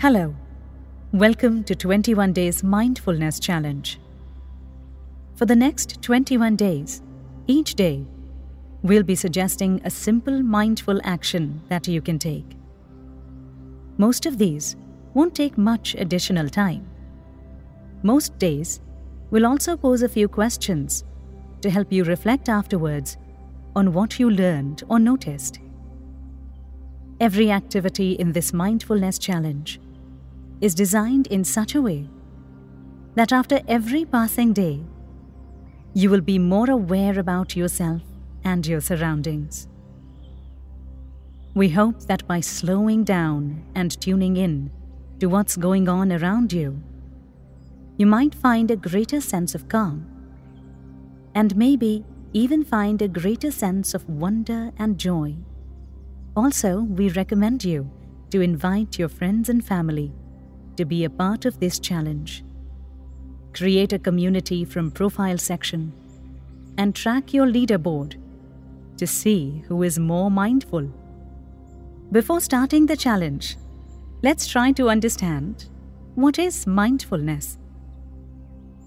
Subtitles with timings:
[0.00, 0.34] Hello.
[1.12, 4.00] Welcome to 21 Days Mindfulness Challenge.
[5.34, 7.02] For the next 21 days,
[7.46, 8.06] each day,
[8.82, 12.56] we'll be suggesting a simple mindful action that you can take.
[13.98, 14.74] Most of these
[15.12, 16.88] won't take much additional time.
[18.02, 18.80] Most days
[19.30, 21.04] we'll also pose a few questions
[21.60, 23.18] to help you reflect afterwards
[23.76, 25.60] on what you learned or noticed.
[27.20, 29.78] Every activity in this mindfulness challenge
[30.60, 32.08] is designed in such a way
[33.14, 34.80] that after every passing day,
[35.94, 38.02] you will be more aware about yourself
[38.44, 39.68] and your surroundings.
[41.54, 44.70] We hope that by slowing down and tuning in
[45.18, 46.80] to what's going on around you,
[47.96, 50.06] you might find a greater sense of calm
[51.34, 55.34] and maybe even find a greater sense of wonder and joy.
[56.36, 57.90] Also, we recommend you
[58.30, 60.12] to invite your friends and family
[60.80, 62.42] to be a part of this challenge.
[63.52, 65.92] Create a community from profile section
[66.78, 68.14] and track your leaderboard
[68.96, 70.90] to see who is more mindful.
[72.12, 73.58] Before starting the challenge,
[74.22, 75.66] let's try to understand
[76.14, 77.58] what is mindfulness.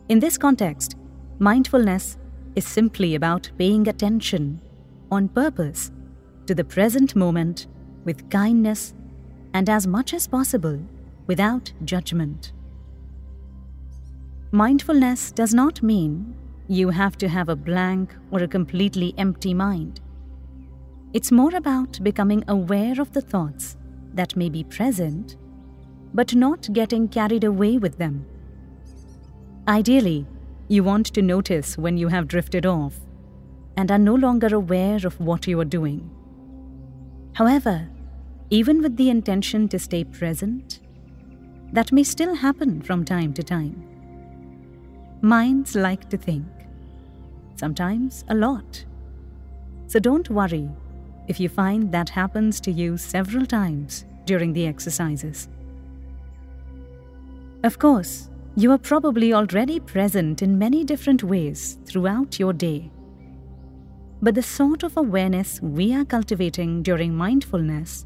[0.09, 0.95] In this context,
[1.37, 2.17] mindfulness
[2.55, 4.59] is simply about paying attention
[5.11, 5.91] on purpose
[6.47, 7.67] to the present moment
[8.03, 8.95] with kindness
[9.53, 10.79] and as much as possible
[11.27, 12.51] without judgment.
[14.51, 16.35] Mindfulness does not mean
[16.67, 19.99] you have to have a blank or a completely empty mind.
[21.13, 23.77] It's more about becoming aware of the thoughts
[24.13, 25.37] that may be present,
[26.13, 28.25] but not getting carried away with them.
[29.67, 30.25] Ideally,
[30.67, 32.99] you want to notice when you have drifted off
[33.75, 36.09] and are no longer aware of what you are doing.
[37.33, 37.89] However,
[38.49, 40.79] even with the intention to stay present,
[41.73, 43.83] that may still happen from time to time.
[45.21, 46.45] Minds like to think,
[47.55, 48.85] sometimes a lot.
[49.87, 50.69] So don't worry
[51.27, 55.49] if you find that happens to you several times during the exercises.
[57.63, 62.91] Of course, you are probably already present in many different ways throughout your day.
[64.21, 68.05] But the sort of awareness we are cultivating during mindfulness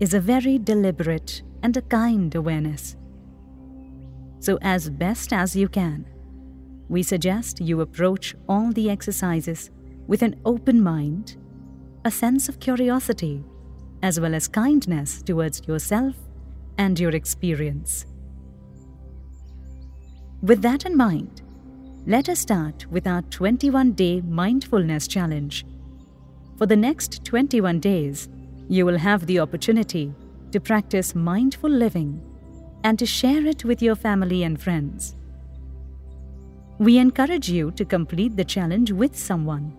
[0.00, 2.96] is a very deliberate and a kind awareness.
[4.40, 6.06] So, as best as you can,
[6.88, 9.70] we suggest you approach all the exercises
[10.06, 11.36] with an open mind,
[12.04, 13.42] a sense of curiosity,
[14.02, 16.14] as well as kindness towards yourself
[16.78, 18.06] and your experience.
[20.42, 21.42] With that in mind,
[22.06, 25.64] let us start with our 21 day mindfulness challenge.
[26.56, 28.28] For the next 21 days,
[28.68, 30.14] you will have the opportunity
[30.52, 32.20] to practice mindful living
[32.84, 35.16] and to share it with your family and friends.
[36.78, 39.72] We encourage you to complete the challenge with someone.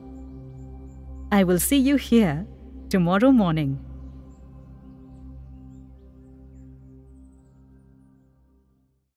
[1.31, 2.45] I will see you here
[2.89, 3.79] tomorrow morning.